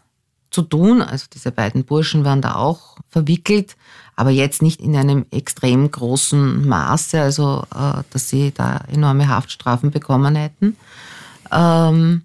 zu 0.52 0.62
tun. 0.62 1.02
Also 1.02 1.26
diese 1.34 1.52
beiden 1.52 1.84
Burschen 1.84 2.24
waren 2.24 2.42
da 2.42 2.56
auch 2.56 2.96
verwickelt, 3.10 3.76
aber 4.16 4.30
jetzt 4.30 4.62
nicht 4.62 4.80
in 4.80 4.96
einem 4.96 5.26
extrem 5.32 5.92
großen 5.92 6.66
Maße, 6.66 7.22
also 7.22 7.66
äh, 7.76 8.04
dass 8.10 8.30
sie 8.30 8.54
da 8.54 8.86
enorme 8.88 9.28
Haftstrafen 9.28 9.92
bekommen 9.92 10.38
hätten. 10.38 10.78
Ähm, 11.52 12.22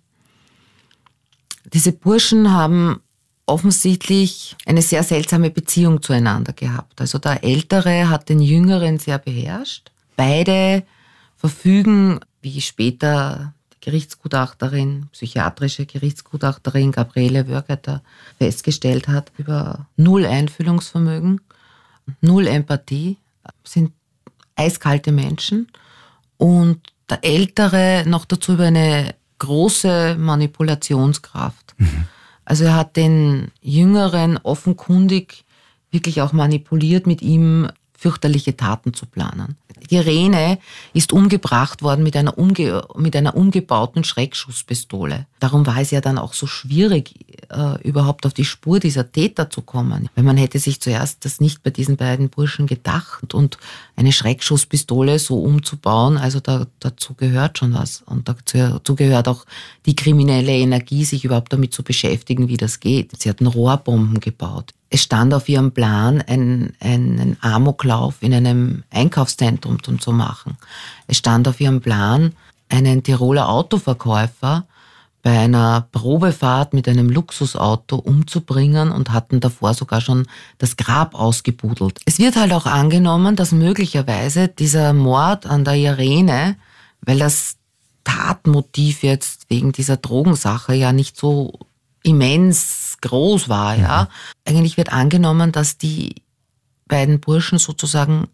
diese 1.73 1.91
Burschen 1.91 2.53
haben 2.53 3.01
offensichtlich 3.47 4.55
eine 4.65 4.83
sehr 4.83 5.03
seltsame 5.03 5.51
Beziehung 5.51 6.03
zueinander 6.03 6.53
gehabt. 6.53 7.01
Also 7.01 7.19
der 7.19 7.43
Ältere 7.43 8.09
hat 8.09 8.29
den 8.29 8.41
Jüngeren 8.41 9.01
sehr 9.01 9.19
beherrscht. 9.19 9.91
Beide 10.17 10.83
verfügen, 11.37 12.21
wie 12.41 12.61
später 12.61 13.55
die 13.75 13.81
Gerichtsgutachterin, 13.81 15.09
psychiatrische 15.13 15.87
Gerichtsgutachterin 15.87 16.93
Gabriele 16.93 17.49
Wörgeter 17.49 18.03
festgestellt 18.39 19.09
hat, 19.09 19.33
über 19.37 19.87
null 19.97 20.27
Einfühlungsvermögen, 20.27 21.41
null 22.21 22.47
Empathie, 22.47 23.19
sind 23.63 23.93
eiskalte 24.57 25.13
Menschen 25.13 25.69
und 26.39 26.81
der 27.09 27.25
Ältere 27.25 28.05
noch 28.07 28.25
dazu 28.25 28.55
über 28.55 28.65
eine 28.65 29.15
große 29.39 30.17
Manipulationskraft. 30.19 31.75
Mhm. 31.77 32.07
Also 32.45 32.65
er 32.65 32.77
hat 32.77 32.97
den 32.97 33.51
Jüngeren 33.61 34.39
offenkundig 34.39 35.45
wirklich 35.91 36.23
auch 36.23 36.33
manipuliert, 36.33 37.07
mit 37.07 37.23
ihm 37.23 37.69
fürchterliche 37.97 38.57
Taten 38.57 38.95
zu 38.95 39.07
planen. 39.07 39.57
Irene 39.91 40.59
ist 40.95 41.13
umgebracht 41.13 41.83
worden 41.83 42.03
mit 42.03 42.17
einer, 42.17 42.39
umge 42.39 42.87
mit 42.97 43.15
einer 43.15 43.37
umgebauten 43.37 44.05
Schreckschusspistole. 44.05 45.27
Darum 45.39 45.67
war 45.67 45.79
es 45.79 45.91
ja 45.91 46.01
dann 46.01 46.19
auch 46.19 46.33
so 46.33 46.47
schwierig, 46.47 47.15
äh, 47.51 47.81
überhaupt 47.83 48.27
auf 48.27 48.33
die 48.33 48.45
Spur 48.45 48.81
dieser 48.81 49.13
Täter 49.13 49.51
zu 49.51 49.63
kommen. 49.63 50.09
Weil 50.15 50.25
man 50.25 50.37
hätte 50.37 50.59
sich 50.59 50.81
zuerst 50.81 51.25
das 51.25 51.41
nicht 51.41 51.63
bei 51.63 51.71
diesen 51.71 51.97
beiden 51.97 52.31
Burschen 52.31 52.67
gedacht 52.67 53.35
und 53.35 53.59
eine 53.97 54.13
Schreckschusspistole 54.13 55.19
so 55.19 55.39
umzubauen, 55.41 56.17
also 56.17 56.41
da, 56.41 56.67
dazu 56.81 57.15
gehört 57.15 57.59
schon 57.59 57.75
was. 57.75 58.03
Und 58.07 58.29
dazu 58.29 58.97
gehört 58.97 59.29
auch 59.29 59.45
die 59.85 59.97
kriminelle 59.97 60.53
Energie, 60.53 61.05
sich 61.05 61.25
überhaupt 61.25 61.53
damit 61.53 61.73
zu 61.75 61.83
beschäftigen, 61.83 62.49
wie 62.49 62.57
das 62.57 62.81
geht. 62.81 63.21
Sie 63.21 63.29
hatten 63.29 63.47
Rohrbomben 63.47 64.21
gebaut. 64.21 64.73
Es 64.89 65.03
stand 65.03 65.35
auf 65.35 65.49
ihrem 65.49 65.73
Plan, 65.73 66.23
einen, 66.23 66.75
einen 66.81 67.37
Amoklauf 67.41 68.17
in 68.21 68.33
einem 68.33 68.85
Einkaufszentrum 68.91 69.79
zu 70.01 70.13
machen. 70.13 70.57
Es 71.07 71.19
stand 71.19 71.49
auf 71.49 71.61
ihrem 71.61 71.81
Plan, 71.81 72.33
einen 72.69 73.03
Tiroler 73.03 73.49
Autoverkäufer 73.49 74.65
bei 75.23 75.41
einer 75.41 75.89
Probefahrt 75.91 76.73
mit 76.73 76.89
einem 76.89 77.11
Luxusauto 77.11 77.97
umzubringen 77.97 78.93
und 78.93 79.11
hatten 79.11 79.41
davor 79.41 79.75
sogar 79.75 80.01
schon 80.01 80.29
das 80.59 80.77
Grab 80.77 81.17
ausgebudelt. 81.17 81.99
Es 82.05 82.21
wird 82.21 82.37
halt 82.37 82.53
auch 82.53 82.67
angenommen, 82.67 83.35
dass 83.35 83.51
möglicherweise 83.51 84.47
dieser 84.47 84.93
Mord 84.93 85.45
an 85.47 85.65
der 85.65 85.75
Irene, 85.75 86.57
weil 87.01 87.19
das 87.19 87.57
Tatmotiv 88.05 89.03
jetzt 89.03 89.51
wegen 89.51 89.73
dieser 89.73 89.97
Drogensache 89.97 90.75
ja 90.75 90.93
nicht 90.93 91.17
so 91.17 91.59
immens 92.07 92.99
groß 93.01 93.49
war, 93.49 93.77
ja. 93.77 94.05
Mhm. 94.05 94.09
Eigentlich 94.49 94.77
wird 94.77 94.93
angenommen, 94.93 95.53
dass 95.53 95.77
die 95.77 96.23
beiden 96.87 97.21
Burschen 97.21 97.59
sozusagen 97.59 98.29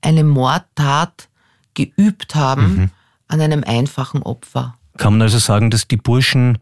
eine 0.00 0.24
Mordtat 0.24 1.28
geübt 1.74 2.34
haben 2.34 2.76
mhm. 2.76 2.90
an 3.28 3.40
einem 3.40 3.64
einfachen 3.64 4.22
Opfer. 4.22 4.76
Kann 4.96 5.14
man 5.14 5.22
also 5.22 5.38
sagen, 5.38 5.70
dass 5.70 5.86
die 5.86 5.98
Burschen 5.98 6.58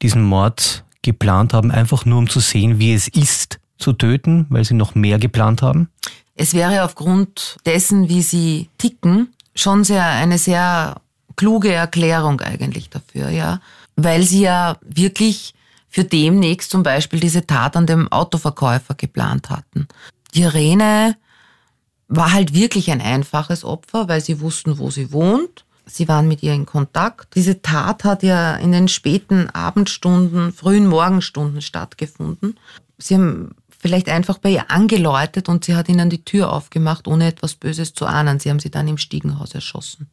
diesen 0.00 0.22
Mord 0.22 0.84
geplant 1.02 1.52
haben, 1.52 1.70
einfach 1.70 2.06
nur 2.06 2.18
um 2.18 2.30
zu 2.30 2.40
sehen, 2.40 2.78
wie 2.78 2.94
es 2.94 3.08
ist, 3.08 3.60
zu 3.76 3.92
töten, 3.92 4.46
weil 4.48 4.64
sie 4.64 4.74
noch 4.74 4.94
mehr 4.94 5.18
geplant 5.18 5.60
haben? 5.60 5.90
Es 6.34 6.54
wäre 6.54 6.82
aufgrund 6.84 7.58
dessen, 7.66 8.08
wie 8.08 8.22
sie 8.22 8.70
ticken, 8.78 9.34
schon 9.54 9.84
sehr, 9.84 10.06
eine 10.06 10.38
sehr 10.38 10.96
kluge 11.36 11.72
Erklärung 11.72 12.40
eigentlich 12.40 12.88
dafür, 12.88 13.28
ja. 13.28 13.60
Weil 13.96 14.22
sie 14.22 14.40
ja 14.40 14.78
wirklich 14.80 15.54
für 15.94 16.02
demnächst 16.02 16.72
zum 16.72 16.82
Beispiel 16.82 17.20
diese 17.20 17.46
Tat 17.46 17.76
an 17.76 17.86
dem 17.86 18.10
Autoverkäufer 18.10 18.96
geplant 18.96 19.48
hatten. 19.48 19.86
Irene 20.32 21.14
war 22.08 22.32
halt 22.32 22.52
wirklich 22.52 22.90
ein 22.90 23.00
einfaches 23.00 23.64
Opfer, 23.64 24.08
weil 24.08 24.20
sie 24.20 24.40
wussten, 24.40 24.78
wo 24.78 24.90
sie 24.90 25.12
wohnt. 25.12 25.64
Sie 25.86 26.08
waren 26.08 26.26
mit 26.26 26.42
ihr 26.42 26.52
in 26.52 26.66
Kontakt. 26.66 27.36
Diese 27.36 27.62
Tat 27.62 28.02
hat 28.02 28.24
ja 28.24 28.56
in 28.56 28.72
den 28.72 28.88
späten 28.88 29.48
Abendstunden, 29.50 30.52
frühen 30.52 30.88
Morgenstunden 30.88 31.62
stattgefunden. 31.62 32.58
Sie 32.98 33.14
haben 33.14 33.54
vielleicht 33.68 34.08
einfach 34.08 34.38
bei 34.38 34.50
ihr 34.50 34.72
angeläutet 34.72 35.48
und 35.48 35.64
sie 35.64 35.76
hat 35.76 35.88
ihnen 35.88 36.10
die 36.10 36.24
Tür 36.24 36.52
aufgemacht, 36.52 37.06
ohne 37.06 37.28
etwas 37.28 37.54
Böses 37.54 37.94
zu 37.94 38.04
ahnen. 38.04 38.40
Sie 38.40 38.50
haben 38.50 38.58
sie 38.58 38.70
dann 38.70 38.88
im 38.88 38.98
Stiegenhaus 38.98 39.54
erschossen. 39.54 40.08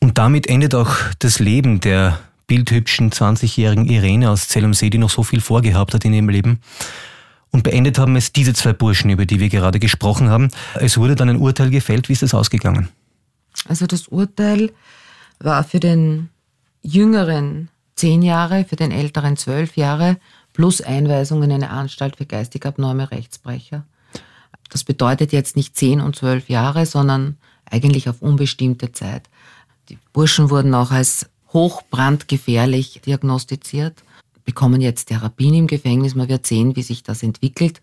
Und 0.00 0.18
damit 0.18 0.46
endet 0.46 0.74
auch 0.74 0.94
das 1.20 1.38
Leben 1.38 1.80
der 1.80 2.18
bildhübschen 2.52 3.10
20-jährigen 3.10 3.86
Irene 3.86 4.28
aus 4.28 4.46
Zell 4.46 4.66
am 4.66 4.74
See, 4.74 4.90
die 4.90 4.98
noch 4.98 5.08
so 5.08 5.22
viel 5.22 5.40
vorgehabt 5.40 5.94
hat 5.94 6.04
in 6.04 6.12
ihrem 6.12 6.28
Leben. 6.28 6.60
Und 7.50 7.62
beendet 7.62 7.98
haben 7.98 8.14
es 8.14 8.30
diese 8.30 8.52
zwei 8.52 8.74
Burschen, 8.74 9.08
über 9.08 9.24
die 9.24 9.40
wir 9.40 9.48
gerade 9.48 9.78
gesprochen 9.78 10.28
haben. 10.28 10.50
Es 10.74 10.98
wurde 10.98 11.14
dann 11.14 11.30
ein 11.30 11.38
Urteil 11.38 11.70
gefällt. 11.70 12.10
Wie 12.10 12.12
ist 12.12 12.22
das 12.22 12.34
ausgegangen? 12.34 12.90
Also 13.68 13.86
das 13.86 14.06
Urteil 14.08 14.70
war 15.38 15.64
für 15.64 15.80
den 15.80 16.28
Jüngeren 16.82 17.70
zehn 17.96 18.20
Jahre, 18.20 18.66
für 18.66 18.76
den 18.76 18.90
Älteren 18.90 19.38
zwölf 19.38 19.78
Jahre 19.78 20.18
plus 20.52 20.82
Einweisung 20.82 21.42
in 21.42 21.52
eine 21.52 21.70
Anstalt 21.70 22.16
für 22.16 22.26
geistig 22.26 22.66
abnorme 22.66 23.10
Rechtsbrecher. 23.10 23.86
Das 24.68 24.84
bedeutet 24.84 25.32
jetzt 25.32 25.56
nicht 25.56 25.74
zehn 25.74 26.02
und 26.02 26.16
zwölf 26.16 26.50
Jahre, 26.50 26.84
sondern 26.84 27.38
eigentlich 27.64 28.10
auf 28.10 28.20
unbestimmte 28.20 28.92
Zeit. 28.92 29.30
Die 29.88 29.96
Burschen 30.12 30.50
wurden 30.50 30.74
auch 30.74 30.90
als 30.90 31.30
hochbrandgefährlich 31.52 33.00
diagnostiziert, 33.04 34.02
bekommen 34.44 34.80
jetzt 34.80 35.06
Therapien 35.06 35.54
im 35.54 35.66
Gefängnis. 35.66 36.14
Man 36.14 36.28
wird 36.28 36.46
sehen, 36.46 36.76
wie 36.76 36.82
sich 36.82 37.02
das 37.02 37.22
entwickelt. 37.22 37.80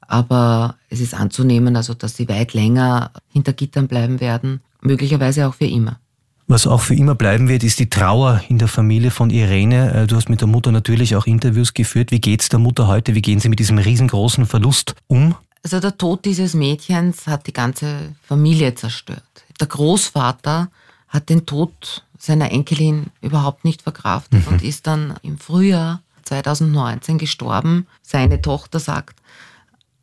Aber 0.00 0.76
es 0.88 1.00
ist 1.00 1.14
anzunehmen, 1.14 1.76
also, 1.76 1.94
dass 1.94 2.16
sie 2.16 2.28
weit 2.28 2.52
länger 2.52 3.12
hinter 3.32 3.52
Gittern 3.52 3.86
bleiben 3.86 4.20
werden, 4.20 4.60
möglicherweise 4.80 5.46
auch 5.46 5.54
für 5.54 5.66
immer. 5.66 6.00
Was 6.48 6.66
auch 6.66 6.80
für 6.80 6.96
immer 6.96 7.14
bleiben 7.14 7.48
wird, 7.48 7.62
ist 7.62 7.78
die 7.78 7.88
Trauer 7.88 8.42
in 8.48 8.58
der 8.58 8.66
Familie 8.66 9.12
von 9.12 9.30
Irene. 9.30 9.94
Äh, 9.94 10.06
du 10.08 10.16
hast 10.16 10.28
mit 10.28 10.40
der 10.40 10.48
Mutter 10.48 10.72
natürlich 10.72 11.14
auch 11.14 11.26
Interviews 11.26 11.74
geführt. 11.74 12.10
Wie 12.10 12.20
geht 12.20 12.42
es 12.42 12.48
der 12.48 12.58
Mutter 12.58 12.88
heute? 12.88 13.14
Wie 13.14 13.22
gehen 13.22 13.38
Sie 13.38 13.48
mit 13.48 13.60
diesem 13.60 13.78
riesengroßen 13.78 14.46
Verlust 14.46 14.96
um? 15.06 15.36
Also 15.62 15.78
der 15.78 15.96
Tod 15.96 16.24
dieses 16.24 16.54
Mädchens 16.54 17.28
hat 17.28 17.46
die 17.46 17.52
ganze 17.52 18.16
Familie 18.24 18.74
zerstört. 18.74 19.22
Der 19.60 19.68
Großvater 19.68 20.70
hat 21.10 21.28
den 21.28 21.44
Tod 21.44 22.04
seiner 22.18 22.50
Enkelin 22.50 23.06
überhaupt 23.20 23.64
nicht 23.64 23.82
verkraftet 23.82 24.46
mhm. 24.46 24.52
und 24.52 24.62
ist 24.62 24.86
dann 24.86 25.14
im 25.22 25.38
Frühjahr 25.38 26.00
2019 26.24 27.18
gestorben. 27.18 27.86
Seine 28.02 28.40
Tochter 28.40 28.78
sagt, 28.78 29.20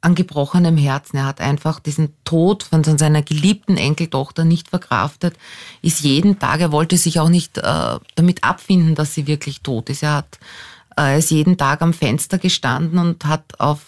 an 0.02 0.16
gebrochenem 0.16 0.78
Herzen. 0.78 1.18
Er 1.18 1.26
hat 1.26 1.42
einfach 1.42 1.80
diesen 1.80 2.14
Tod 2.24 2.64
von 2.64 2.84
seiner 2.84 3.22
geliebten 3.22 3.78
Enkeltochter 3.78 4.46
nicht 4.46 4.70
verkraftet, 4.70 5.36
ist 5.82 6.02
jeden 6.02 6.40
Tag, 6.40 6.60
er 6.62 6.72
wollte 6.72 6.98
sich 6.98 7.20
auch 7.20 7.30
nicht 7.30 7.58
äh, 7.58 8.00
damit 8.16 8.44
abfinden, 8.44 8.96
dass 8.96 9.14
sie 9.14 9.28
wirklich 9.28 9.62
tot 9.62 9.90
ist. 9.90 10.04
Er 10.04 10.16
hat, 10.16 10.40
äh, 11.00 11.18
ist 11.18 11.32
jeden 11.32 11.58
Tag 11.58 11.82
am 11.82 11.94
Fenster 11.94 12.38
gestanden 12.38 13.00
und 13.00 13.26
hat 13.26 13.60
auf 13.60 13.82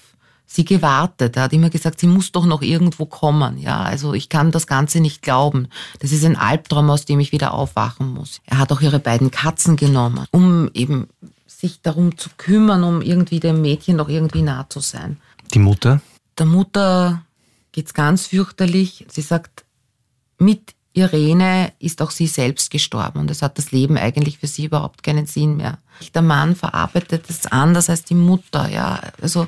sie 0.51 0.65
gewartet. 0.65 1.37
Er 1.37 1.43
hat 1.43 1.53
immer 1.53 1.69
gesagt, 1.69 1.99
sie 1.99 2.07
muss 2.07 2.31
doch 2.31 2.45
noch 2.45 2.63
irgendwo 2.63 3.05
kommen. 3.05 3.59
Ja, 3.59 3.83
also 3.83 4.15
ich 4.15 4.29
kann 4.29 4.51
das 4.51 4.65
Ganze 4.65 4.99
nicht 4.99 5.21
glauben. 5.21 5.67
Das 5.99 6.11
ist 6.11 6.25
ein 6.25 6.35
Albtraum, 6.35 6.89
aus 6.89 7.05
dem 7.05 7.19
ich 7.19 7.31
wieder 7.31 7.53
aufwachen 7.53 8.11
muss. 8.11 8.41
Er 8.47 8.57
hat 8.57 8.71
auch 8.71 8.81
ihre 8.81 8.99
beiden 8.99 9.29
Katzen 9.29 9.75
genommen, 9.75 10.25
um 10.31 10.69
eben 10.73 11.07
sich 11.45 11.81
darum 11.81 12.17
zu 12.17 12.29
kümmern, 12.37 12.83
um 12.83 13.01
irgendwie 13.03 13.39
dem 13.39 13.61
Mädchen 13.61 13.97
noch 13.97 14.09
irgendwie 14.09 14.41
nah 14.41 14.67
zu 14.67 14.79
sein. 14.79 15.17
Die 15.53 15.59
Mutter? 15.59 16.01
Der 16.39 16.47
Mutter 16.47 17.21
geht's 17.71 17.93
ganz 17.93 18.25
fürchterlich. 18.25 19.05
Sie 19.07 19.21
sagt, 19.21 19.65
mit 20.39 20.73
Irene 20.93 21.71
ist 21.77 22.01
auch 22.01 22.09
sie 22.09 22.27
selbst 22.27 22.71
gestorben 22.71 23.19
und 23.19 23.29
es 23.29 23.43
hat 23.43 23.59
das 23.59 23.71
Leben 23.71 23.97
eigentlich 23.97 24.39
für 24.39 24.47
sie 24.47 24.65
überhaupt 24.65 25.03
keinen 25.03 25.27
Sinn 25.27 25.57
mehr. 25.57 25.77
Der 26.15 26.23
Mann 26.23 26.55
verarbeitet 26.55 27.25
es 27.29 27.45
anders 27.45 27.89
als 27.89 28.03
die 28.03 28.15
Mutter, 28.15 28.67
ja. 28.69 28.99
Also 29.21 29.47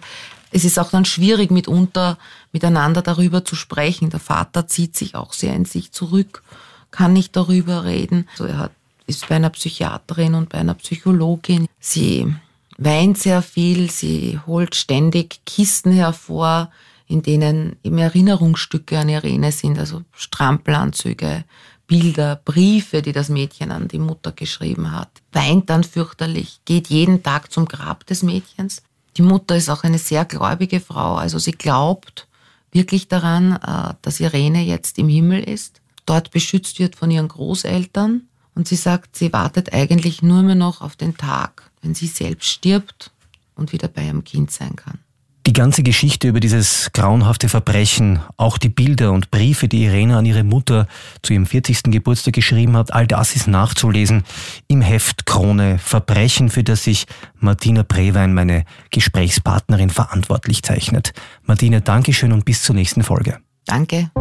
es 0.51 0.65
ist 0.65 0.77
auch 0.77 0.91
dann 0.91 1.05
schwierig 1.05 1.49
mitunter 1.49 2.17
miteinander 2.51 3.01
darüber 3.01 3.45
zu 3.45 3.55
sprechen. 3.55 4.09
Der 4.09 4.19
Vater 4.19 4.67
zieht 4.67 4.95
sich 4.95 5.15
auch 5.15 5.33
sehr 5.33 5.55
in 5.55 5.65
sich 5.65 5.91
zurück, 5.91 6.43
kann 6.91 7.13
nicht 7.13 7.35
darüber 7.35 7.85
reden. 7.85 8.27
Also 8.33 8.45
er 8.45 8.57
hat, 8.57 8.71
ist 9.07 9.27
bei 9.27 9.35
einer 9.35 9.49
Psychiaterin 9.49 10.35
und 10.35 10.49
bei 10.49 10.59
einer 10.59 10.73
Psychologin. 10.75 11.67
Sie 11.79 12.33
weint 12.77 13.17
sehr 13.17 13.41
viel, 13.41 13.89
sie 13.89 14.39
holt 14.45 14.75
ständig 14.75 15.39
Kisten 15.45 15.93
hervor, 15.93 16.69
in 17.07 17.21
denen 17.21 17.77
eben 17.83 17.97
Erinnerungsstücke 17.97 18.97
an 18.99 19.09
Irene 19.09 19.51
sind, 19.51 19.77
also 19.79 20.03
Strampelanzüge, 20.13 21.43
Bilder, 21.87 22.37
Briefe, 22.37 23.01
die 23.01 23.11
das 23.11 23.27
Mädchen 23.27 23.71
an 23.71 23.89
die 23.89 23.99
Mutter 23.99 24.31
geschrieben 24.31 24.93
hat. 24.93 25.09
Weint 25.33 25.69
dann 25.69 25.83
fürchterlich, 25.83 26.61
geht 26.63 26.87
jeden 26.87 27.21
Tag 27.21 27.51
zum 27.51 27.65
Grab 27.65 28.05
des 28.05 28.23
Mädchens. 28.23 28.81
Die 29.17 29.21
Mutter 29.21 29.55
ist 29.55 29.69
auch 29.69 29.83
eine 29.83 29.97
sehr 29.97 30.25
gläubige 30.25 30.79
Frau, 30.79 31.15
also 31.15 31.37
sie 31.37 31.51
glaubt 31.51 32.27
wirklich 32.71 33.07
daran, 33.07 33.53
äh, 33.55 33.93
dass 34.01 34.19
Irene 34.19 34.63
jetzt 34.63 34.97
im 34.97 35.09
Himmel 35.09 35.43
ist, 35.43 35.81
dort 36.05 36.31
beschützt 36.31 36.79
wird 36.79 36.95
von 36.95 37.11
ihren 37.11 37.27
Großeltern. 37.27 38.27
Und 38.53 38.67
sie 38.67 38.75
sagt, 38.75 39.15
sie 39.15 39.31
wartet 39.31 39.73
eigentlich 39.73 40.21
nur 40.21 40.41
mehr 40.41 40.55
noch 40.55 40.81
auf 40.81 40.95
den 40.95 41.15
Tag, 41.15 41.71
wenn 41.81 41.95
sie 41.95 42.07
selbst 42.07 42.49
stirbt 42.49 43.11
und 43.55 43.71
wieder 43.71 43.87
bei 43.87 44.05
ihrem 44.05 44.23
Kind 44.23 44.51
sein 44.51 44.75
kann. 44.75 44.99
Die 45.47 45.53
ganze 45.53 45.81
Geschichte 45.81 46.27
über 46.27 46.39
dieses 46.39 46.91
grauenhafte 46.93 47.49
Verbrechen, 47.49 48.19
auch 48.37 48.59
die 48.59 48.69
Bilder 48.69 49.11
und 49.11 49.31
Briefe, 49.31 49.67
die 49.67 49.85
Irene 49.85 50.15
an 50.15 50.25
ihre 50.25 50.43
Mutter 50.43 50.87
zu 51.23 51.33
ihrem 51.33 51.47
40. 51.47 51.83
Geburtstag 51.85 52.35
geschrieben 52.35 52.77
hat, 52.77 52.93
all 52.93 53.07
das 53.07 53.35
ist 53.35 53.47
nachzulesen 53.47 54.23
im 54.67 54.81
Heft 54.81 55.25
Krone 55.25 55.79
Verbrechen, 55.79 56.49
für 56.49 56.63
das 56.63 56.83
sich 56.83 57.05
Martina 57.39 57.81
Prewein, 57.83 58.35
meine 58.35 58.65
Gesprächspartnerin, 58.91 59.89
verantwortlich 59.89 60.61
zeichnet. 60.61 61.13
Martina, 61.43 61.79
Dankeschön 61.79 62.33
und 62.33 62.45
bis 62.45 62.61
zur 62.61 62.75
nächsten 62.75 63.03
Folge. 63.03 63.39
Danke. 63.65 64.11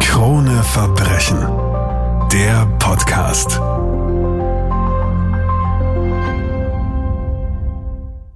Krone 0.00 0.62
Verbrechen. 0.64 1.38
Der 2.32 2.66
Podcast. 2.78 3.60